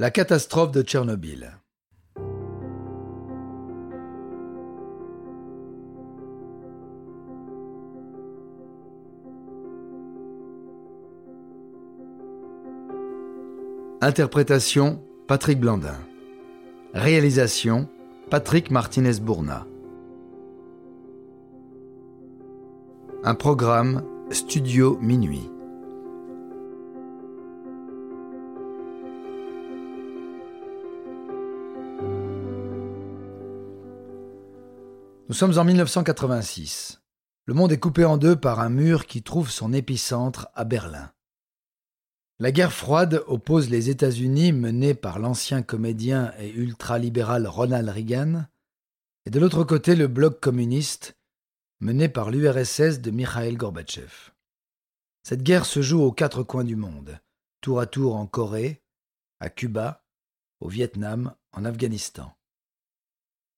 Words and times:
La 0.00 0.10
catastrophe 0.10 0.72
de 0.72 0.80
Tchernobyl. 0.80 1.58
Interprétation 14.00 15.02
Patrick 15.28 15.60
Blandin. 15.60 15.98
Réalisation 16.94 17.86
Patrick 18.30 18.70
Martinez-Bourna. 18.70 19.66
Un 23.22 23.34
programme 23.34 24.02
Studio 24.30 24.96
Minuit. 25.02 25.50
Nous 35.30 35.36
sommes 35.36 35.58
en 35.58 35.64
1986. 35.64 37.02
Le 37.46 37.54
monde 37.54 37.70
est 37.70 37.78
coupé 37.78 38.04
en 38.04 38.16
deux 38.16 38.34
par 38.34 38.58
un 38.58 38.68
mur 38.68 39.06
qui 39.06 39.22
trouve 39.22 39.48
son 39.48 39.72
épicentre 39.72 40.48
à 40.56 40.64
Berlin. 40.64 41.12
La 42.40 42.50
guerre 42.50 42.72
froide 42.72 43.22
oppose 43.28 43.70
les 43.70 43.90
États-Unis 43.90 44.52
menés 44.52 44.94
par 44.94 45.20
l'ancien 45.20 45.62
comédien 45.62 46.32
et 46.40 46.50
ultralibéral 46.50 47.46
Ronald 47.46 47.88
Reagan, 47.88 48.44
et 49.24 49.30
de 49.30 49.38
l'autre 49.38 49.62
côté 49.62 49.94
le 49.94 50.08
bloc 50.08 50.40
communiste 50.40 51.16
mené 51.78 52.08
par 52.08 52.32
l'URSS 52.32 52.98
de 53.00 53.12
Mikhail 53.12 53.54
Gorbatchev. 53.54 54.32
Cette 55.22 55.44
guerre 55.44 55.64
se 55.64 55.80
joue 55.80 56.02
aux 56.02 56.10
quatre 56.10 56.42
coins 56.42 56.64
du 56.64 56.74
monde, 56.74 57.20
tour 57.60 57.78
à 57.78 57.86
tour 57.86 58.16
en 58.16 58.26
Corée, 58.26 58.82
à 59.38 59.48
Cuba, 59.48 60.04
au 60.58 60.66
Vietnam, 60.66 61.36
en 61.52 61.64
Afghanistan. 61.64 62.34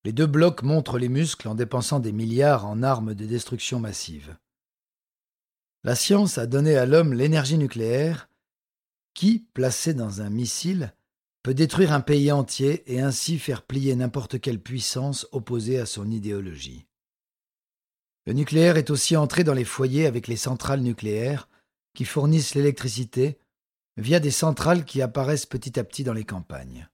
Les 0.04 0.12
deux 0.12 0.26
blocs 0.26 0.62
montrent 0.62 0.98
les 0.98 1.08
muscles 1.08 1.48
en 1.48 1.54
dépensant 1.54 2.00
des 2.00 2.12
milliards 2.12 2.66
en 2.66 2.82
armes 2.82 3.14
de 3.14 3.24
destruction 3.24 3.78
massive. 3.78 4.36
La 5.84 5.94
science 5.94 6.38
a 6.38 6.46
donné 6.46 6.76
à 6.76 6.86
l'homme 6.86 7.12
l'énergie 7.12 7.58
nucléaire 7.58 8.28
qui, 9.14 9.46
placé 9.54 9.94
dans 9.94 10.20
un 10.20 10.30
missile, 10.30 10.94
peut 11.42 11.54
détruire 11.54 11.92
un 11.92 12.00
pays 12.00 12.30
entier 12.30 12.82
et 12.92 13.00
ainsi 13.00 13.38
faire 13.38 13.62
plier 13.62 13.94
n'importe 13.96 14.40
quelle 14.40 14.60
puissance 14.60 15.26
opposée 15.32 15.78
à 15.78 15.86
son 15.86 16.10
idéologie. 16.10 16.86
Le 18.26 18.32
nucléaire 18.32 18.76
est 18.76 18.90
aussi 18.90 19.16
entré 19.16 19.42
dans 19.42 19.54
les 19.54 19.64
foyers 19.64 20.06
avec 20.06 20.28
les 20.28 20.36
centrales 20.36 20.80
nucléaires 20.80 21.48
qui 21.94 22.04
fournissent 22.04 22.54
l'électricité 22.54 23.38
via 23.96 24.20
des 24.20 24.30
centrales 24.30 24.84
qui 24.84 25.02
apparaissent 25.02 25.46
petit 25.46 25.78
à 25.78 25.84
petit 25.84 26.04
dans 26.04 26.12
les 26.12 26.24
campagnes. 26.24 26.88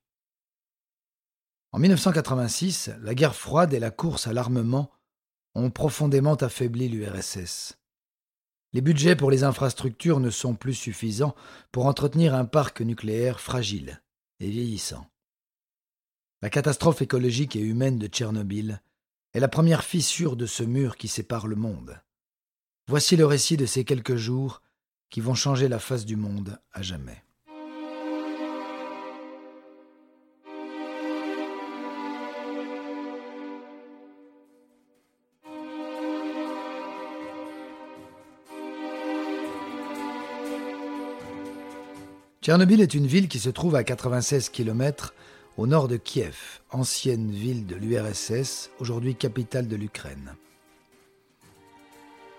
En 1.72 1.78
1986, 1.78 2.90
la 3.00 3.14
guerre 3.14 3.34
froide 3.34 3.74
et 3.74 3.78
la 3.78 3.90
course 3.90 4.26
à 4.26 4.32
l'armement 4.32 4.90
ont 5.54 5.70
profondément 5.70 6.34
affaibli 6.34 6.88
l'URSS. 6.88 7.78
Les 8.72 8.80
budgets 8.80 9.16
pour 9.16 9.30
les 9.30 9.44
infrastructures 9.44 10.20
ne 10.20 10.30
sont 10.30 10.54
plus 10.54 10.74
suffisants 10.74 11.34
pour 11.72 11.86
entretenir 11.86 12.34
un 12.34 12.44
parc 12.44 12.80
nucléaire 12.80 13.40
fragile 13.40 14.02
et 14.40 14.48
vieillissant. 14.48 15.06
La 16.42 16.50
catastrophe 16.50 17.02
écologique 17.02 17.56
et 17.56 17.60
humaine 17.60 17.98
de 17.98 18.06
Tchernobyl 18.06 18.80
est 19.34 19.40
la 19.40 19.48
première 19.48 19.84
fissure 19.84 20.36
de 20.36 20.46
ce 20.46 20.62
mur 20.62 20.96
qui 20.96 21.08
sépare 21.08 21.46
le 21.46 21.56
monde. 21.56 22.00
Voici 22.86 23.16
le 23.16 23.26
récit 23.26 23.56
de 23.56 23.66
ces 23.66 23.84
quelques 23.84 24.16
jours 24.16 24.62
qui 25.10 25.20
vont 25.20 25.34
changer 25.34 25.68
la 25.68 25.78
face 25.78 26.06
du 26.06 26.16
monde 26.16 26.58
à 26.72 26.80
jamais. 26.80 27.24
Tchernobyl 42.48 42.80
est 42.80 42.94
une 42.94 43.06
ville 43.06 43.28
qui 43.28 43.40
se 43.40 43.50
trouve 43.50 43.74
à 43.74 43.84
96 43.84 44.48
km 44.48 45.12
au 45.58 45.66
nord 45.66 45.86
de 45.86 45.98
Kiev, 45.98 46.62
ancienne 46.70 47.30
ville 47.30 47.66
de 47.66 47.76
l'URSS, 47.76 48.70
aujourd'hui 48.78 49.14
capitale 49.16 49.68
de 49.68 49.76
l'Ukraine. 49.76 50.34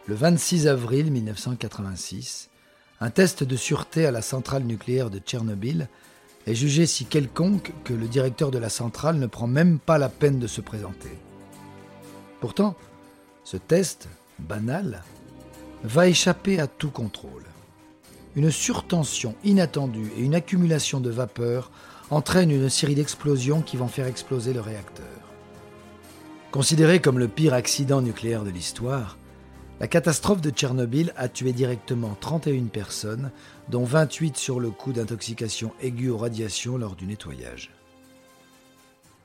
Le 0.07 0.15
26 0.15 0.67
avril 0.67 1.11
1986, 1.11 2.49
un 3.01 3.11
test 3.11 3.43
de 3.43 3.55
sûreté 3.55 4.07
à 4.07 4.11
la 4.11 4.23
centrale 4.23 4.63
nucléaire 4.63 5.11
de 5.11 5.19
Tchernobyl 5.19 5.87
est 6.47 6.55
jugé 6.55 6.87
si 6.87 7.05
quelconque 7.05 7.71
que 7.83 7.93
le 7.93 8.07
directeur 8.07 8.49
de 8.49 8.57
la 8.57 8.69
centrale 8.69 9.17
ne 9.19 9.27
prend 9.27 9.45
même 9.45 9.77
pas 9.77 9.99
la 9.99 10.09
peine 10.09 10.39
de 10.39 10.47
se 10.47 10.61
présenter. 10.61 11.11
Pourtant, 12.39 12.75
ce 13.43 13.57
test, 13.57 14.07
banal, 14.39 15.03
va 15.83 16.07
échapper 16.07 16.59
à 16.59 16.65
tout 16.65 16.89
contrôle 16.89 17.43
une 18.39 18.51
surtension 18.51 19.35
inattendue 19.43 20.13
et 20.15 20.21
une 20.21 20.33
accumulation 20.33 21.01
de 21.01 21.09
vapeur 21.09 21.71
entraînent 22.09 22.51
une 22.51 22.69
série 22.69 22.95
d'explosions 22.95 23.61
qui 23.61 23.75
vont 23.75 23.89
faire 23.89 24.07
exploser 24.07 24.53
le 24.53 24.61
réacteur. 24.61 25.05
Considéré 26.49 27.01
comme 27.01 27.19
le 27.19 27.27
pire 27.27 27.53
accident 27.53 28.01
nucléaire 28.01 28.45
de 28.45 28.49
l'histoire, 28.49 29.17
la 29.81 29.89
catastrophe 29.89 30.39
de 30.39 30.51
Tchernobyl 30.51 31.11
a 31.17 31.27
tué 31.27 31.51
directement 31.51 32.15
31 32.17 32.67
personnes, 32.67 33.31
dont 33.67 33.83
28 33.83 34.37
sur 34.37 34.61
le 34.61 34.71
coup 34.71 34.93
d'intoxication 34.93 35.73
aiguë 35.81 36.09
aux 36.09 36.17
radiations 36.17 36.77
lors 36.77 36.95
du 36.95 37.07
nettoyage. 37.07 37.71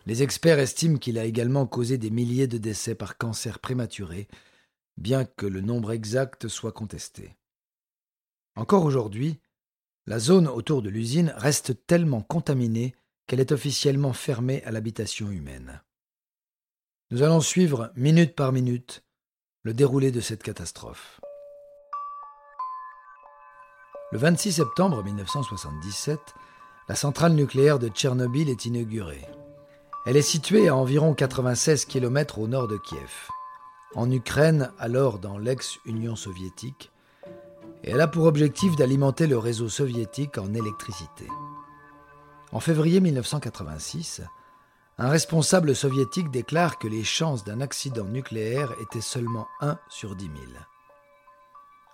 Les 0.07 0.25
experts 0.25 0.59
estiment 0.59 0.99
qu'il 0.99 1.21
a 1.21 1.25
également 1.25 1.67
causé 1.67 1.99
des 1.99 2.11
milliers 2.11 2.49
de 2.49 2.59
décès 2.59 2.97
par 2.97 3.17
cancer 3.17 3.61
prématuré, 3.61 4.27
bien 4.97 5.25
que 5.25 5.47
le 5.47 5.61
nombre 5.61 5.93
exact 5.93 6.49
soit 6.49 6.73
contesté. 6.73 7.37
Encore 8.57 8.85
aujourd'hui, 8.85 9.41
la 10.07 10.19
zone 10.19 10.47
autour 10.47 10.81
de 10.81 10.89
l'usine 10.89 11.35
reste 11.37 11.87
tellement 11.87 12.23
contaminée 12.23 12.95
qu'elle 13.27 13.41
est 13.41 13.53
officiellement 13.53 14.13
fermée 14.13 14.63
à 14.65 14.71
l'habitation 14.71 15.31
humaine. 15.31 15.83
Nous 17.11 17.23
allons 17.23 17.41
suivre, 17.41 17.91
minute 17.97 18.37
par 18.37 18.53
minute, 18.53 19.03
le 19.63 19.75
déroulé 19.75 20.13
de 20.13 20.21
cette 20.21 20.43
catastrophe. 20.43 21.21
Le 24.13 24.19
26 24.19 24.53
septembre 24.53 25.03
1977, 25.03 26.21
la 26.89 26.95
centrale 26.95 27.33
nucléaire 27.33 27.79
de 27.79 27.89
Tchernobyl 27.89 28.49
est 28.49 28.67
inaugurée. 28.67 29.27
Elle 30.07 30.17
est 30.17 30.23
située 30.23 30.69
à 30.69 30.77
environ 30.77 31.15
96 31.15 31.87
km 31.87 32.39
au 32.39 32.47
nord 32.47 32.69
de 32.69 32.77
Kiev, 32.77 33.29
en 33.97 34.11
Ukraine, 34.11 34.71
alors 34.79 35.19
dans 35.19 35.39
l'ex-Union 35.39 36.15
soviétique, 36.15 36.93
et 37.85 37.91
elle 37.91 38.01
a 38.01 38.09
pour 38.09 38.25
objectif 38.25 38.75
d'alimenter 38.77 39.27
le 39.27 39.37
réseau 39.37 39.69
soviétique 39.69 40.39
en 40.39 40.55
électricité. 40.55 41.29
En 42.51 42.61
février 42.61 43.01
1986, 43.01 44.23
un 44.97 45.09
responsable 45.09 45.77
soviétique 45.77 46.31
déclare 46.31 46.79
que 46.79 46.89
les 46.89 47.05
chances 47.05 47.45
d'un 47.45 47.61
accident 47.61 48.05
nucléaire 48.05 48.73
étaient 48.81 49.03
seulement 49.03 49.47
1 49.61 49.79
sur 49.91 50.17
10 50.17 50.25
000. 50.25 50.37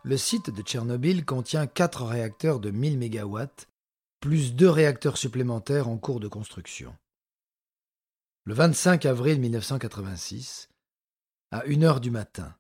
Le 0.04 0.16
site 0.16 0.50
de 0.50 0.62
Tchernobyl 0.62 1.24
contient 1.24 1.66
4 1.66 2.04
réacteurs 2.04 2.60
de 2.60 2.70
1000 2.70 2.98
MW, 2.98 3.40
plus 4.20 4.54
deux 4.54 4.70
réacteurs 4.70 5.16
supplémentaires 5.16 5.88
en 5.88 5.96
cours 5.96 6.20
de 6.20 6.28
construction. 6.28 6.94
Le 8.44 8.54
25 8.54 9.06
avril 9.06 9.40
1986, 9.40 10.68
à 11.50 11.64
1 11.66 11.82
heure 11.82 12.00
du 12.00 12.10
matin, 12.10 12.54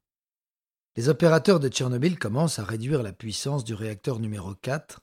les 1.00 1.08
opérateurs 1.08 1.60
de 1.60 1.70
Tchernobyl 1.70 2.18
commencent 2.18 2.58
à 2.58 2.64
réduire 2.64 3.02
la 3.02 3.14
puissance 3.14 3.64
du 3.64 3.72
réacteur 3.72 4.18
numéro 4.18 4.54
4 4.54 5.00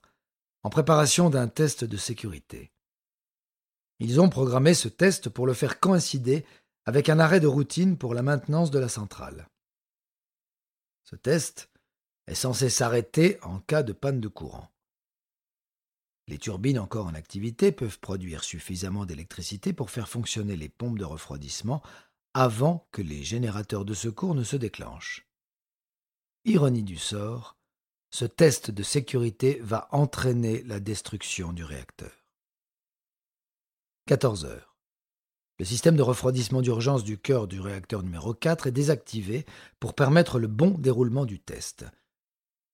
en 0.62 0.70
préparation 0.70 1.32
d'un 1.32 1.48
test 1.48 1.84
de 1.84 1.98
sécurité. 1.98 2.72
Ils 3.98 4.22
ont 4.22 4.30
programmé 4.30 4.76
ce 4.76 4.90
test 4.90 5.28
pour 5.28 5.48
le 5.48 5.56
faire 5.56 5.80
coïncider 5.80 6.46
avec 6.86 7.10
un 7.10 7.18
arrêt 7.18 7.40
de 7.40 7.48
routine 7.48 7.98
pour 7.98 8.14
la 8.14 8.22
maintenance 8.22 8.70
de 8.70 8.78
la 8.78 8.90
centrale. 8.90 9.50
Ce 11.04 11.16
test 11.16 11.72
est 12.28 12.36
censé 12.36 12.70
s'arrêter 12.70 13.40
en 13.42 13.60
cas 13.60 13.82
de 13.82 13.94
panne 13.94 14.22
de 14.22 14.28
courant. 14.28 14.70
Les 16.28 16.38
turbines 16.38 16.78
encore 16.78 17.08
en 17.08 17.16
activité 17.16 17.72
peuvent 17.72 18.00
produire 18.00 18.44
suffisamment 18.44 19.08
d'électricité 19.08 19.74
pour 19.74 19.90
faire 19.90 20.10
fonctionner 20.10 20.58
les 20.58 20.70
pompes 20.70 21.00
de 21.00 21.06
refroidissement 21.06 21.82
avant 22.36 22.88
que 22.92 23.02
les 23.02 23.24
générateurs 23.24 23.84
de 23.84 23.96
secours 23.96 24.36
ne 24.36 24.44
se 24.44 24.58
déclenchent. 24.58 25.27
Ironie 26.46 26.84
du 26.84 26.98
sort, 26.98 27.58
ce 28.10 28.26
test 28.26 28.72
de 28.72 28.84
sécurité 28.84 29.60
va 29.62 29.88
entraîner 29.92 30.64
la 30.64 30.80
destruction 30.80 31.52
du 31.52 31.64
réacteur. 31.64 32.12
14 34.08 34.46
heures. 34.46 34.78
Le 35.60 35.66
système 35.66 35.98
de 35.98 36.02
refroidissement 36.02 36.62
d'urgence 36.62 37.04
du 37.04 37.18
cœur 37.18 37.48
du 37.48 37.60
réacteur 37.60 38.04
numéro 38.04 38.34
4 38.34 38.68
est 38.68 38.72
désactivé 38.72 39.46
pour 39.80 39.96
permettre 39.96 40.40
le 40.40 40.48
bon 40.48 40.70
déroulement 40.70 41.26
du 41.26 41.40
test. 41.40 41.86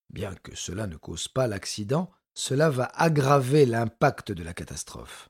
Bien 0.10 0.36
que 0.36 0.56
cela 0.56 0.86
ne 0.86 0.98
cause 0.98 1.28
pas 1.28 1.48
l'accident, 1.48 2.12
cela 2.36 2.70
va 2.70 2.92
aggraver 2.94 3.66
l'impact 3.66 4.32
de 4.32 4.44
la 4.44 4.54
catastrophe. 4.54 5.30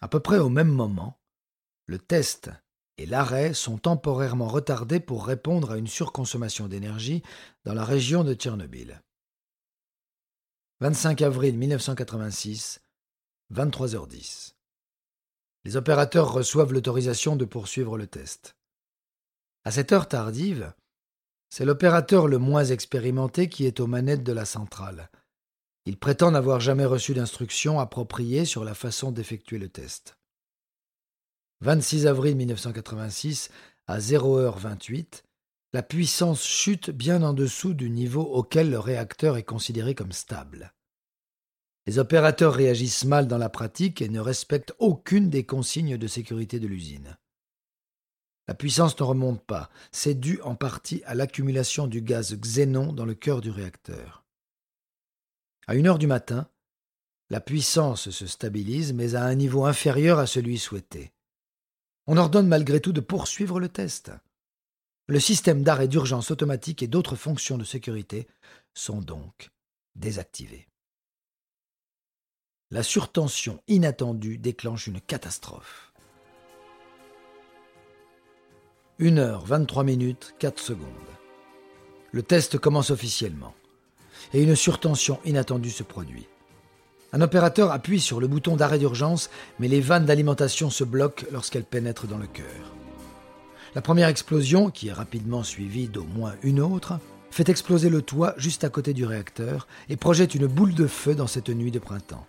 À 0.00 0.08
peu 0.08 0.20
près 0.20 0.38
au 0.38 0.48
même 0.48 0.72
moment, 0.72 1.20
le 1.86 1.98
test 1.98 2.50
et 3.00 3.06
l'arrêt 3.06 3.54
sont 3.54 3.78
temporairement 3.78 4.46
retardés 4.46 5.00
pour 5.00 5.24
répondre 5.24 5.70
à 5.70 5.78
une 5.78 5.86
surconsommation 5.86 6.68
d'énergie 6.68 7.22
dans 7.64 7.72
la 7.72 7.82
région 7.82 8.24
de 8.24 8.34
Tchernobyl. 8.34 9.00
25 10.80 11.22
avril 11.22 11.56
1986, 11.56 12.82
23h10. 13.54 14.52
Les 15.64 15.76
opérateurs 15.76 16.30
reçoivent 16.30 16.74
l'autorisation 16.74 17.36
de 17.36 17.46
poursuivre 17.46 17.96
le 17.96 18.06
test. 18.06 18.54
À 19.64 19.70
cette 19.70 19.92
heure 19.92 20.06
tardive, 20.06 20.74
c'est 21.48 21.64
l'opérateur 21.64 22.28
le 22.28 22.36
moins 22.36 22.66
expérimenté 22.66 23.48
qui 23.48 23.64
est 23.64 23.80
aux 23.80 23.86
manettes 23.86 24.24
de 24.24 24.32
la 24.32 24.44
centrale. 24.44 25.10
Il 25.86 25.98
prétend 25.98 26.32
n'avoir 26.32 26.60
jamais 26.60 26.84
reçu 26.84 27.14
d'instructions 27.14 27.80
appropriées 27.80 28.44
sur 28.44 28.62
la 28.62 28.74
façon 28.74 29.10
d'effectuer 29.10 29.56
le 29.56 29.70
test. 29.70 30.19
26 31.62 32.06
avril 32.06 32.36
1986, 32.36 33.50
à 33.86 33.98
0h28, 33.98 35.24
la 35.74 35.82
puissance 35.82 36.42
chute 36.42 36.88
bien 36.90 37.22
en 37.22 37.34
dessous 37.34 37.74
du 37.74 37.90
niveau 37.90 38.22
auquel 38.22 38.70
le 38.70 38.78
réacteur 38.78 39.36
est 39.36 39.42
considéré 39.42 39.94
comme 39.94 40.12
stable. 40.12 40.72
Les 41.86 41.98
opérateurs 41.98 42.54
réagissent 42.54 43.04
mal 43.04 43.28
dans 43.28 43.36
la 43.36 43.50
pratique 43.50 44.00
et 44.00 44.08
ne 44.08 44.20
respectent 44.20 44.72
aucune 44.78 45.28
des 45.28 45.44
consignes 45.44 45.98
de 45.98 46.06
sécurité 46.06 46.60
de 46.60 46.66
l'usine. 46.66 47.18
La 48.48 48.54
puissance 48.54 48.98
ne 48.98 49.04
remonte 49.04 49.44
pas, 49.44 49.68
c'est 49.92 50.18
dû 50.18 50.40
en 50.40 50.54
partie 50.54 51.02
à 51.04 51.14
l'accumulation 51.14 51.86
du 51.86 52.00
gaz 52.00 52.34
xénon 52.36 52.94
dans 52.94 53.04
le 53.04 53.14
cœur 53.14 53.42
du 53.42 53.50
réacteur. 53.50 54.24
À 55.66 55.74
une 55.74 55.86
heure 55.86 55.98
du 55.98 56.06
matin, 56.06 56.48
la 57.28 57.40
puissance 57.40 58.08
se 58.08 58.26
stabilise, 58.26 58.94
mais 58.94 59.14
à 59.14 59.24
un 59.24 59.34
niveau 59.34 59.66
inférieur 59.66 60.18
à 60.18 60.26
celui 60.26 60.58
souhaité. 60.58 61.12
On 62.06 62.16
ordonne 62.16 62.48
malgré 62.48 62.80
tout 62.80 62.92
de 62.92 63.00
poursuivre 63.00 63.60
le 63.60 63.68
test. 63.68 64.12
Le 65.06 65.20
système 65.20 65.62
d'arrêt 65.62 65.88
d'urgence 65.88 66.30
automatique 66.30 66.82
et 66.82 66.88
d'autres 66.88 67.16
fonctions 67.16 67.58
de 67.58 67.64
sécurité 67.64 68.28
sont 68.74 69.00
donc 69.00 69.50
désactivés. 69.96 70.68
La 72.70 72.82
surtension 72.84 73.60
inattendue 73.66 74.38
déclenche 74.38 74.86
une 74.86 75.00
catastrophe. 75.00 75.92
1 79.00 79.16
heure 79.18 79.44
23 79.44 79.82
minutes 79.82 80.34
4 80.38 80.60
secondes. 80.60 80.86
Le 82.12 82.22
test 82.22 82.58
commence 82.58 82.90
officiellement 82.90 83.54
et 84.32 84.42
une 84.42 84.54
surtension 84.54 85.18
inattendue 85.24 85.70
se 85.70 85.82
produit. 85.82 86.28
Un 87.12 87.20
opérateur 87.20 87.72
appuie 87.72 88.00
sur 88.00 88.20
le 88.20 88.28
bouton 88.28 88.56
d'arrêt 88.56 88.78
d'urgence, 88.78 89.30
mais 89.58 89.68
les 89.68 89.80
vannes 89.80 90.06
d'alimentation 90.06 90.70
se 90.70 90.84
bloquent 90.84 91.26
lorsqu'elles 91.32 91.64
pénètrent 91.64 92.06
dans 92.06 92.18
le 92.18 92.26
cœur. 92.26 92.74
La 93.74 93.82
première 93.82 94.08
explosion, 94.08 94.70
qui 94.70 94.88
est 94.88 94.92
rapidement 94.92 95.42
suivie 95.42 95.88
d'au 95.88 96.04
moins 96.04 96.34
une 96.42 96.60
autre, 96.60 96.98
fait 97.30 97.48
exploser 97.48 97.88
le 97.88 98.02
toit 98.02 98.34
juste 98.36 98.64
à 98.64 98.68
côté 98.68 98.92
du 98.92 99.04
réacteur 99.04 99.66
et 99.88 99.96
projette 99.96 100.34
une 100.34 100.46
boule 100.46 100.74
de 100.74 100.86
feu 100.86 101.14
dans 101.14 101.28
cette 101.28 101.48
nuit 101.48 101.70
de 101.70 101.78
printemps. 101.78 102.26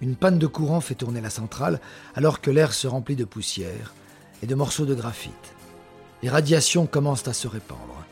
Une 0.00 0.16
panne 0.16 0.38
de 0.38 0.46
courant 0.46 0.80
fait 0.80 0.94
tourner 0.94 1.20
la 1.20 1.30
centrale 1.30 1.80
alors 2.14 2.40
que 2.40 2.50
l'air 2.50 2.72
se 2.72 2.86
remplit 2.86 3.16
de 3.16 3.24
poussière 3.24 3.92
et 4.42 4.46
de 4.46 4.54
morceaux 4.54 4.86
de 4.86 4.94
graphite. 4.94 5.54
Les 6.22 6.30
radiations 6.30 6.86
commencent 6.86 7.28
à 7.28 7.32
se 7.32 7.48
répandre. 7.48 8.04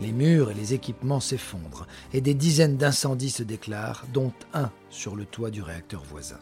Les 0.00 0.10
murs 0.10 0.50
et 0.50 0.54
les 0.54 0.74
équipements 0.74 1.20
s'effondrent 1.20 1.86
et 2.12 2.20
des 2.20 2.34
dizaines 2.34 2.76
d'incendies 2.76 3.30
se 3.30 3.44
déclarent, 3.44 4.04
dont 4.12 4.32
un 4.52 4.72
sur 4.90 5.14
le 5.14 5.24
toit 5.24 5.50
du 5.50 5.62
réacteur 5.62 6.02
voisin. 6.02 6.40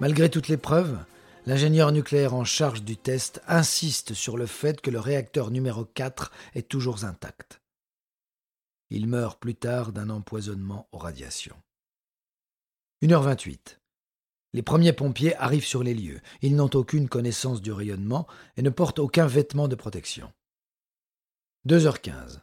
Malgré 0.00 0.28
toutes 0.30 0.48
les 0.48 0.56
preuves, 0.56 0.98
l'ingénieur 1.46 1.92
nucléaire 1.92 2.34
en 2.34 2.44
charge 2.44 2.82
du 2.82 2.96
test 2.96 3.40
insiste 3.46 4.14
sur 4.14 4.36
le 4.36 4.46
fait 4.46 4.80
que 4.80 4.90
le 4.90 4.98
réacteur 4.98 5.50
numéro 5.50 5.84
4 5.84 6.32
est 6.54 6.68
toujours 6.68 7.04
intact. 7.04 7.60
Il 8.90 9.06
meurt 9.06 9.38
plus 9.38 9.54
tard 9.54 9.92
d'un 9.92 10.10
empoisonnement 10.10 10.88
aux 10.90 10.98
radiations. 10.98 11.56
1h28. 13.02 13.78
Les 14.52 14.62
premiers 14.62 14.92
pompiers 14.92 15.36
arrivent 15.36 15.64
sur 15.64 15.84
les 15.84 15.94
lieux. 15.94 16.20
Ils 16.42 16.56
n'ont 16.56 16.70
aucune 16.74 17.08
connaissance 17.08 17.62
du 17.62 17.70
rayonnement 17.70 18.26
et 18.56 18.62
ne 18.62 18.70
portent 18.70 18.98
aucun 18.98 19.28
vêtement 19.28 19.68
de 19.68 19.76
protection. 19.76 20.32
2h15. 21.68 22.40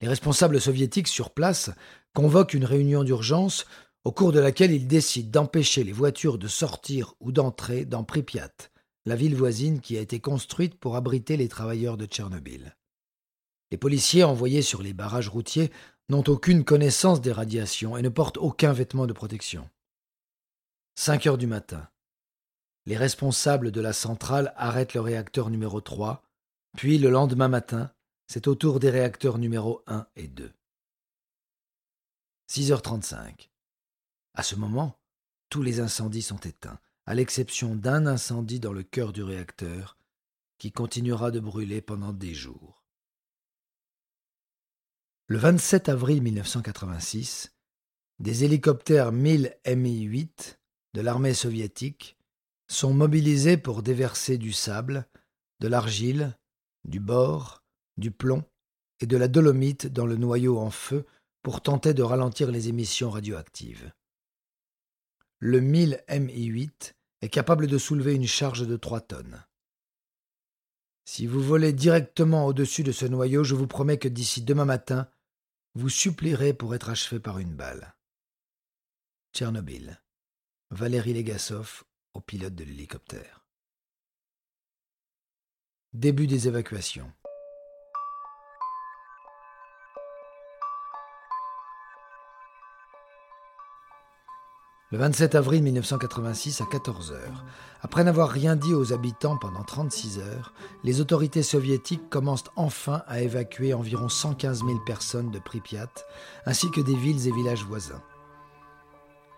Les 0.00 0.08
responsables 0.08 0.60
soviétiques 0.60 1.08
sur 1.08 1.30
place 1.30 1.70
convoquent 2.14 2.54
une 2.54 2.64
réunion 2.64 3.02
d'urgence 3.02 3.66
au 4.04 4.12
cours 4.12 4.30
de 4.30 4.38
laquelle 4.38 4.70
ils 4.70 4.86
décident 4.86 5.30
d'empêcher 5.30 5.82
les 5.82 5.92
voitures 5.92 6.38
de 6.38 6.46
sortir 6.46 7.14
ou 7.18 7.32
d'entrer 7.32 7.84
dans 7.84 8.04
Pripyat, 8.04 8.52
la 9.04 9.16
ville 9.16 9.34
voisine 9.34 9.80
qui 9.80 9.96
a 9.96 10.00
été 10.00 10.20
construite 10.20 10.78
pour 10.78 10.96
abriter 10.96 11.36
les 11.36 11.48
travailleurs 11.48 11.96
de 11.96 12.06
Tchernobyl. 12.06 12.76
Les 13.72 13.78
policiers 13.78 14.22
envoyés 14.22 14.62
sur 14.62 14.80
les 14.82 14.92
barrages 14.92 15.28
routiers 15.28 15.72
n'ont 16.08 16.24
aucune 16.28 16.64
connaissance 16.64 17.20
des 17.20 17.32
radiations 17.32 17.96
et 17.96 18.02
ne 18.02 18.08
portent 18.08 18.38
aucun 18.38 18.72
vêtement 18.72 19.08
de 19.08 19.12
protection. 19.12 19.68
5 20.94 21.26
heures 21.26 21.38
du 21.38 21.48
matin. 21.48 21.88
Les 22.86 22.96
responsables 22.96 23.72
de 23.72 23.80
la 23.80 23.92
centrale 23.92 24.52
arrêtent 24.56 24.94
le 24.94 25.00
réacteur 25.00 25.50
numéro 25.50 25.80
3, 25.80 26.22
puis 26.76 26.98
le 26.98 27.10
lendemain 27.10 27.48
matin, 27.48 27.90
c'est 28.26 28.48
au 28.48 28.54
tour 28.54 28.80
des 28.80 28.90
réacteurs 28.90 29.38
numéro 29.38 29.82
1 29.86 30.06
et 30.16 30.28
2. 30.28 30.52
6h35. 32.48 33.50
À 34.34 34.42
ce 34.42 34.56
moment, 34.56 34.98
tous 35.48 35.62
les 35.62 35.80
incendies 35.80 36.22
sont 36.22 36.40
éteints, 36.40 36.80
à 37.06 37.14
l'exception 37.14 37.74
d'un 37.74 38.06
incendie 38.06 38.60
dans 38.60 38.72
le 38.72 38.82
cœur 38.82 39.12
du 39.12 39.22
réacteur, 39.22 39.96
qui 40.58 40.72
continuera 40.72 41.30
de 41.30 41.40
brûler 41.40 41.80
pendant 41.80 42.12
des 42.12 42.34
jours. 42.34 42.84
Le 45.28 45.38
27 45.38 45.88
avril 45.88 46.22
1986, 46.22 47.52
des 48.18 48.44
hélicoptères 48.44 49.12
1000 49.12 49.56
Mi-8 49.66 50.58
de 50.94 51.00
l'armée 51.00 51.34
soviétique 51.34 52.16
sont 52.68 52.94
mobilisés 52.94 53.56
pour 53.56 53.82
déverser 53.82 54.38
du 54.38 54.52
sable, 54.52 55.08
de 55.60 55.68
l'argile, 55.68 56.38
du 56.84 57.00
bore, 57.00 57.65
du 57.96 58.10
plomb 58.10 58.44
et 59.00 59.06
de 59.06 59.16
la 59.16 59.28
dolomite 59.28 59.86
dans 59.86 60.06
le 60.06 60.16
noyau 60.16 60.58
en 60.58 60.70
feu 60.70 61.06
pour 61.42 61.60
tenter 61.60 61.94
de 61.94 62.02
ralentir 62.02 62.50
les 62.50 62.68
émissions 62.68 63.10
radioactives. 63.10 63.92
Le 65.38 65.60
1000 65.60 66.02
Mi-8 66.08 66.94
est 67.20 67.28
capable 67.28 67.66
de 67.66 67.78
soulever 67.78 68.14
une 68.14 68.26
charge 68.26 68.66
de 68.66 68.76
3 68.76 69.00
tonnes. 69.02 69.44
Si 71.04 71.26
vous 71.26 71.40
volez 71.40 71.72
directement 71.72 72.46
au-dessus 72.46 72.82
de 72.82 72.90
ce 72.90 73.06
noyau, 73.06 73.44
je 73.44 73.54
vous 73.54 73.68
promets 73.68 73.98
que 73.98 74.08
d'ici 74.08 74.42
demain 74.42 74.64
matin, 74.64 75.08
vous 75.74 75.88
supplierez 75.88 76.52
pour 76.52 76.74
être 76.74 76.88
achevé 76.88 77.20
par 77.20 77.38
une 77.38 77.54
balle. 77.54 77.94
Tchernobyl. 79.32 80.02
Valérie 80.70 81.14
Legasov 81.14 81.84
au 82.14 82.20
pilote 82.20 82.54
de 82.54 82.64
l'hélicoptère. 82.64 83.46
Début 85.92 86.26
des 86.26 86.48
évacuations. 86.48 87.12
Le 94.92 94.98
27 94.98 95.34
avril 95.34 95.64
1986 95.64 96.60
à 96.60 96.64
14 96.64 97.10
heures, 97.10 97.44
après 97.82 98.04
n'avoir 98.04 98.28
rien 98.28 98.54
dit 98.54 98.72
aux 98.72 98.92
habitants 98.92 99.36
pendant 99.36 99.64
36 99.64 100.20
heures, 100.20 100.52
les 100.84 101.00
autorités 101.00 101.42
soviétiques 101.42 102.08
commencent 102.08 102.44
enfin 102.54 103.02
à 103.08 103.20
évacuer 103.20 103.74
environ 103.74 104.08
115 104.08 104.64
000 104.64 104.78
personnes 104.86 105.32
de 105.32 105.40
Pripyat, 105.40 105.90
ainsi 106.44 106.70
que 106.70 106.80
des 106.80 106.94
villes 106.94 107.26
et 107.26 107.32
villages 107.32 107.64
voisins. 107.64 108.00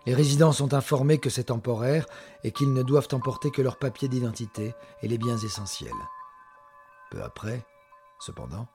Les 0.05 0.13
résidents 0.13 0.51
sont 0.51 0.75
informés 0.75 1.17
que 1.17 1.31
c'est 1.31 1.45
temporaire 1.45 2.05
et 2.43 2.51
qu'ils 2.51 2.71
ne 2.71 2.83
doivent 2.83 3.09
emporter 3.11 3.49
que 3.49 3.63
leurs 3.63 3.79
papiers 3.79 4.07
d'identité 4.07 4.75
et 5.01 5.07
les 5.07 5.17
biens 5.17 5.37
essentiels. 5.37 5.91
Peu 7.09 7.23
après, 7.23 7.65
cependant, 8.19 8.67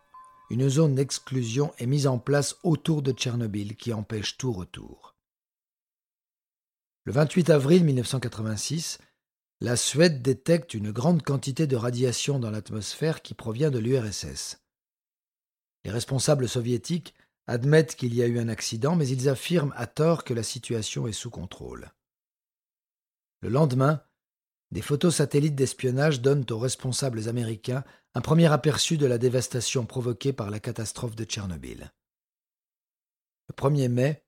une 0.50 0.68
zone 0.68 0.96
d'exclusion 0.96 1.72
est 1.78 1.86
mise 1.86 2.08
en 2.08 2.18
place 2.18 2.56
autour 2.64 3.00
de 3.00 3.12
Tchernobyl 3.12 3.76
qui 3.76 3.92
empêche 3.92 4.36
tout 4.36 4.52
retour. 4.52 5.13
Le 7.06 7.12
28 7.12 7.50
avril 7.50 7.84
1986, 7.84 8.98
la 9.60 9.76
Suède 9.76 10.22
détecte 10.22 10.72
une 10.72 10.90
grande 10.90 11.22
quantité 11.22 11.66
de 11.66 11.76
radiation 11.76 12.38
dans 12.38 12.50
l'atmosphère 12.50 13.20
qui 13.20 13.34
provient 13.34 13.70
de 13.70 13.78
l'URSS. 13.78 14.62
Les 15.84 15.90
responsables 15.90 16.48
soviétiques 16.48 17.14
admettent 17.46 17.94
qu'il 17.94 18.14
y 18.14 18.22
a 18.22 18.26
eu 18.26 18.38
un 18.38 18.48
accident, 18.48 18.96
mais 18.96 19.06
ils 19.06 19.28
affirment 19.28 19.74
à 19.76 19.86
tort 19.86 20.24
que 20.24 20.32
la 20.32 20.42
situation 20.42 21.06
est 21.06 21.12
sous 21.12 21.28
contrôle. 21.28 21.92
Le 23.42 23.50
lendemain, 23.50 24.02
des 24.70 24.80
photos 24.80 25.16
satellites 25.16 25.54
d'espionnage 25.54 26.22
donnent 26.22 26.46
aux 26.48 26.58
responsables 26.58 27.28
américains 27.28 27.84
un 28.14 28.22
premier 28.22 28.50
aperçu 28.50 28.96
de 28.96 29.04
la 29.04 29.18
dévastation 29.18 29.84
provoquée 29.84 30.32
par 30.32 30.50
la 30.50 30.58
catastrophe 30.58 31.16
de 31.16 31.24
Tchernobyl. 31.24 31.92
Le 33.48 33.54
1er 33.54 33.88
mai, 33.88 34.23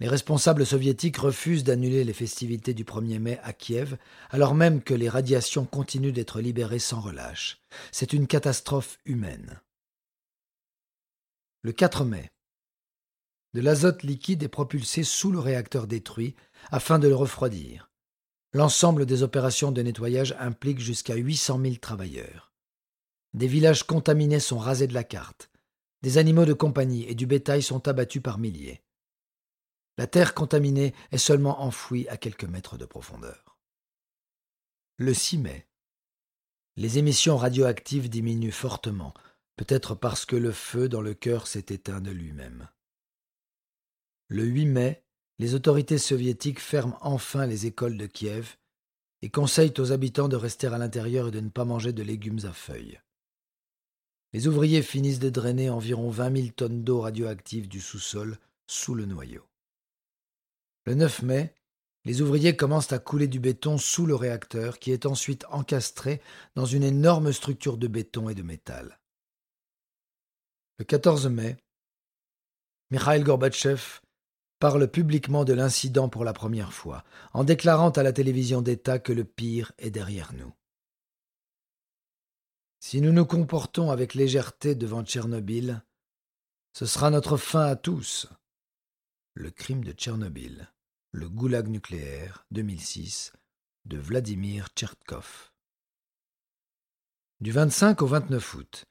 Les 0.00 0.08
responsables 0.08 0.66
soviétiques 0.66 1.18
refusent 1.18 1.64
d'annuler 1.64 2.04
les 2.04 2.12
festivités 2.12 2.74
du 2.74 2.84
1er 2.84 3.18
mai 3.18 3.38
à 3.42 3.52
Kiev, 3.52 3.96
alors 4.30 4.54
même 4.54 4.82
que 4.82 4.94
les 4.94 5.08
radiations 5.08 5.66
continuent 5.66 6.12
d'être 6.12 6.40
libérées 6.40 6.78
sans 6.78 7.00
relâche. 7.00 7.60
C'est 7.92 8.12
une 8.12 8.26
catastrophe 8.26 8.98
humaine. 9.04 9.60
Le 11.62 11.72
4 11.72 12.04
mai, 12.04 12.30
de 13.52 13.60
l'azote 13.60 14.04
liquide 14.04 14.44
est 14.44 14.48
propulsé 14.48 15.02
sous 15.02 15.32
le 15.32 15.40
réacteur 15.40 15.88
détruit 15.88 16.36
afin 16.70 17.00
de 17.00 17.08
le 17.08 17.16
refroidir. 17.16 17.90
L'ensemble 18.52 19.06
des 19.06 19.24
opérations 19.24 19.72
de 19.72 19.82
nettoyage 19.82 20.36
implique 20.38 20.78
jusqu'à 20.78 21.16
800 21.16 21.60
000 21.60 21.74
travailleurs. 21.76 22.52
Des 23.34 23.48
villages 23.48 23.82
contaminés 23.82 24.40
sont 24.40 24.58
rasés 24.58 24.86
de 24.86 24.94
la 24.94 25.04
carte. 25.04 25.50
Des 26.02 26.18
animaux 26.18 26.44
de 26.44 26.52
compagnie 26.52 27.04
et 27.08 27.14
du 27.14 27.26
bétail 27.26 27.62
sont 27.62 27.88
abattus 27.88 28.22
par 28.22 28.38
milliers. 28.38 28.82
La 30.00 30.06
terre 30.06 30.32
contaminée 30.32 30.94
est 31.12 31.18
seulement 31.18 31.60
enfouie 31.60 32.08
à 32.08 32.16
quelques 32.16 32.46
mètres 32.46 32.78
de 32.78 32.86
profondeur. 32.86 33.58
Le 34.96 35.12
6 35.12 35.36
mai, 35.36 35.68
les 36.76 36.96
émissions 36.96 37.36
radioactives 37.36 38.08
diminuent 38.08 38.50
fortement, 38.50 39.12
peut-être 39.56 39.94
parce 39.94 40.24
que 40.24 40.36
le 40.36 40.52
feu 40.52 40.88
dans 40.88 41.02
le 41.02 41.12
cœur 41.12 41.46
s'est 41.46 41.66
éteint 41.68 42.00
de 42.00 42.10
lui-même. 42.10 42.70
Le 44.28 44.44
8 44.44 44.64
mai, 44.64 45.04
les 45.38 45.54
autorités 45.54 45.98
soviétiques 45.98 46.60
ferment 46.60 46.96
enfin 47.02 47.44
les 47.44 47.66
écoles 47.66 47.98
de 47.98 48.06
Kiev 48.06 48.56
et 49.20 49.28
conseillent 49.28 49.74
aux 49.76 49.92
habitants 49.92 50.28
de 50.28 50.36
rester 50.36 50.68
à 50.68 50.78
l'intérieur 50.78 51.28
et 51.28 51.32
de 51.32 51.40
ne 51.40 51.50
pas 51.50 51.66
manger 51.66 51.92
de 51.92 52.02
légumes 52.02 52.46
à 52.46 52.54
feuilles. 52.54 53.02
Les 54.32 54.46
ouvriers 54.46 54.80
finissent 54.80 55.18
de 55.18 55.28
drainer 55.28 55.68
environ 55.68 56.08
20 56.08 56.36
000 56.36 56.48
tonnes 56.56 56.84
d'eau 56.84 57.02
radioactive 57.02 57.68
du 57.68 57.82
sous-sol 57.82 58.38
sous 58.66 58.94
le 58.94 59.04
noyau. 59.04 59.49
Le 60.86 60.94
9 60.94 61.22
mai, 61.22 61.54
les 62.04 62.22
ouvriers 62.22 62.56
commencent 62.56 62.92
à 62.92 62.98
couler 62.98 63.28
du 63.28 63.40
béton 63.40 63.76
sous 63.76 64.06
le 64.06 64.14
réacteur 64.14 64.78
qui 64.78 64.92
est 64.92 65.06
ensuite 65.06 65.44
encastré 65.50 66.22
dans 66.54 66.64
une 66.64 66.82
énorme 66.82 67.32
structure 67.32 67.76
de 67.76 67.88
béton 67.88 68.28
et 68.28 68.34
de 68.34 68.42
métal. 68.42 68.98
Le 70.78 70.84
14 70.84 71.28
mai, 71.28 71.58
Mikhail 72.90 73.22
Gorbatchev 73.22 74.00
parle 74.58 74.88
publiquement 74.88 75.44
de 75.44 75.52
l'incident 75.52 76.08
pour 76.08 76.24
la 76.24 76.32
première 76.32 76.72
fois, 76.72 77.04
en 77.32 77.44
déclarant 77.44 77.90
à 77.90 78.02
la 78.02 78.12
télévision 78.12 78.62
d'État 78.62 78.98
que 78.98 79.12
le 79.12 79.24
pire 79.24 79.72
est 79.78 79.90
derrière 79.90 80.32
nous. 80.32 80.52
Si 82.78 83.00
nous 83.02 83.12
nous 83.12 83.26
comportons 83.26 83.90
avec 83.90 84.14
légèreté 84.14 84.74
devant 84.74 85.04
Tchernobyl, 85.04 85.82
ce 86.72 86.86
sera 86.86 87.10
notre 87.10 87.36
fin 87.36 87.66
à 87.66 87.76
tous. 87.76 88.28
Le 89.34 89.52
crime 89.52 89.84
de 89.84 89.92
Tchernobyl, 89.92 90.72
le 91.12 91.28
goulag 91.28 91.68
nucléaire, 91.68 92.44
2006, 92.50 93.32
de 93.84 93.96
Vladimir 93.96 94.66
Tchertkov. 94.74 95.52
Du 97.40 97.52
25 97.52 98.02
au 98.02 98.06
29 98.06 98.54
août, 98.54 98.86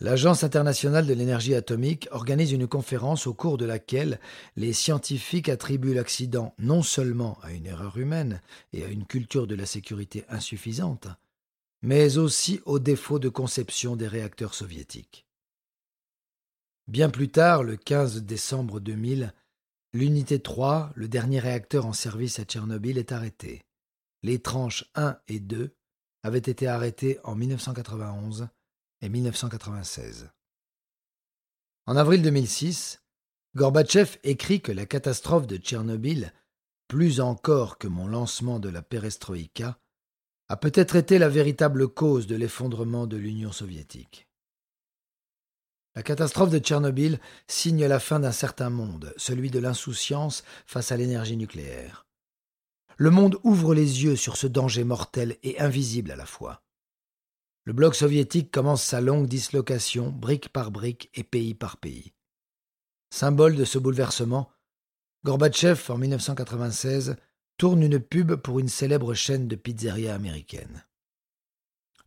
l'Agence 0.00 0.44
internationale 0.44 1.06
de 1.06 1.12
l'énergie 1.12 1.54
atomique 1.54 2.08
organise 2.10 2.52
une 2.52 2.66
conférence 2.66 3.26
au 3.26 3.34
cours 3.34 3.58
de 3.58 3.66
laquelle 3.66 4.18
les 4.56 4.72
scientifiques 4.72 5.50
attribuent 5.50 5.92
l'accident 5.92 6.54
non 6.58 6.82
seulement 6.82 7.38
à 7.42 7.52
une 7.52 7.66
erreur 7.66 7.98
humaine 7.98 8.40
et 8.72 8.84
à 8.84 8.88
une 8.88 9.04
culture 9.04 9.46
de 9.46 9.54
la 9.54 9.66
sécurité 9.66 10.24
insuffisante, 10.30 11.08
mais 11.82 12.16
aussi 12.16 12.62
au 12.64 12.78
défaut 12.78 13.18
de 13.18 13.28
conception 13.28 13.94
des 13.94 14.08
réacteurs 14.08 14.54
soviétiques. 14.54 15.26
Bien 16.88 17.10
plus 17.10 17.28
tard, 17.28 17.62
le 17.62 17.76
15 17.76 18.22
décembre 18.22 18.80
2000, 18.80 19.34
l'unité 19.92 20.40
3, 20.40 20.92
le 20.94 21.08
dernier 21.08 21.38
réacteur 21.38 21.86
en 21.86 21.92
service 21.92 22.38
à 22.38 22.44
Tchernobyl, 22.44 22.98
est 22.98 23.12
arrêtée. 23.12 23.62
Les 24.22 24.40
tranches 24.40 24.84
1 24.94 25.18
et 25.28 25.40
2 25.40 25.74
avaient 26.22 26.38
été 26.38 26.66
arrêtées 26.66 27.18
en 27.24 27.34
1991 27.34 28.48
et 29.00 29.08
1996. 29.08 30.30
En 31.86 31.96
avril 31.96 32.22
2006, 32.22 33.02
Gorbatchev 33.56 34.18
écrit 34.22 34.62
que 34.62 34.72
la 34.72 34.86
catastrophe 34.86 35.46
de 35.46 35.56
Tchernobyl, 35.56 36.32
plus 36.88 37.20
encore 37.20 37.78
que 37.78 37.88
mon 37.88 38.06
lancement 38.06 38.60
de 38.60 38.68
la 38.68 38.82
perestroïka, 38.82 39.78
a 40.48 40.56
peut-être 40.56 40.96
été 40.96 41.18
la 41.18 41.28
véritable 41.28 41.88
cause 41.88 42.26
de 42.26 42.36
l'effondrement 42.36 43.06
de 43.06 43.16
l'Union 43.16 43.52
soviétique. 43.52 44.28
La 45.94 46.02
catastrophe 46.02 46.50
de 46.50 46.58
Tchernobyl 46.58 47.20
signe 47.46 47.84
la 47.84 48.00
fin 48.00 48.18
d'un 48.18 48.32
certain 48.32 48.70
monde, 48.70 49.12
celui 49.18 49.50
de 49.50 49.58
l'insouciance 49.58 50.42
face 50.66 50.90
à 50.90 50.96
l'énergie 50.96 51.36
nucléaire. 51.36 52.06
Le 52.96 53.10
monde 53.10 53.38
ouvre 53.42 53.74
les 53.74 54.04
yeux 54.04 54.16
sur 54.16 54.36
ce 54.36 54.46
danger 54.46 54.84
mortel 54.84 55.36
et 55.42 55.60
invisible 55.60 56.10
à 56.10 56.16
la 56.16 56.26
fois. 56.26 56.62
Le 57.64 57.72
bloc 57.72 57.94
soviétique 57.94 58.50
commence 58.50 58.82
sa 58.82 59.00
longue 59.00 59.28
dislocation, 59.28 60.10
brique 60.10 60.48
par 60.48 60.70
brique 60.70 61.10
et 61.14 61.24
pays 61.24 61.54
par 61.54 61.76
pays. 61.76 62.12
Symbole 63.10 63.54
de 63.54 63.64
ce 63.64 63.78
bouleversement, 63.78 64.50
Gorbatchev, 65.24 65.92
en 65.92 65.98
1996, 65.98 67.16
tourne 67.58 67.82
une 67.82 68.00
pub 68.00 68.34
pour 68.34 68.58
une 68.58 68.68
célèbre 68.68 69.14
chaîne 69.14 69.46
de 69.46 69.56
pizzeria 69.56 70.14
américaine. 70.14 70.84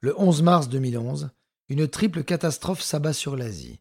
Le 0.01 0.19
11 0.19 0.41
mars 0.41 0.69
2011, 0.69 1.29
une 1.67 1.87
triple 1.87 2.23
catastrophe 2.23 2.81
s'abat 2.81 3.13
sur 3.13 3.35
l'Asie. 3.35 3.79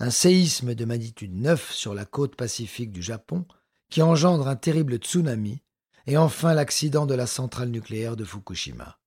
Un 0.00 0.10
séisme 0.10 0.74
de 0.74 0.84
magnitude 0.84 1.34
9 1.34 1.72
sur 1.72 1.92
la 1.92 2.04
côte 2.04 2.36
pacifique 2.36 2.92
du 2.92 3.02
Japon 3.02 3.44
qui 3.90 4.00
engendre 4.00 4.48
un 4.48 4.56
terrible 4.56 4.96
tsunami 4.96 5.62
et 6.06 6.16
enfin 6.16 6.54
l'accident 6.54 7.04
de 7.04 7.14
la 7.14 7.26
centrale 7.26 7.68
nucléaire 7.68 8.16
de 8.16 8.24
Fukushima. 8.24 8.98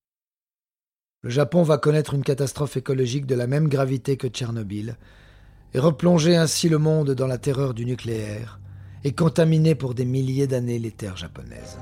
Le 1.24 1.30
Japon 1.30 1.64
va 1.64 1.78
connaître 1.78 2.14
une 2.14 2.24
catastrophe 2.24 2.78
écologique 2.78 3.26
de 3.26 3.36
la 3.36 3.48
même 3.48 3.68
gravité 3.68 4.18
que 4.18 4.28
Tchernobyl 4.28 4.98
et 5.74 5.80
replonger 5.80 6.36
ainsi 6.36 6.68
le 6.68 6.78
monde 6.78 7.12
dans 7.12 7.28
la 7.28 7.38
terreur 7.38 7.74
du 7.74 7.86
nucléaire 7.86 8.60
et 9.04 9.14
contaminer 9.14 9.74
pour 9.74 9.96
des 9.96 10.06
milliers 10.06 10.48
d'années 10.48 10.80
les 10.80 10.92
terres 10.92 11.18
japonaises. 11.18 11.80